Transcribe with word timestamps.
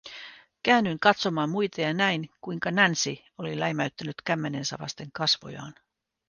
Käännyin 0.63 0.99
katsomaan 0.99 1.49
muita 1.49 1.81
ja 1.81 1.93
näin, 1.93 2.29
kuinka 2.41 2.71
Nancy 2.71 3.17
oli 3.37 3.59
läimäyttänyt 3.59 4.15
kämmenensä 4.23 4.75
vasten 4.79 5.11
kasvojaan. 5.13 5.73